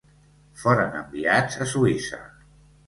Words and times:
Foren 0.61 0.97
enviats 1.03 1.61
a 1.65 1.69
Suïssa. 1.77 2.23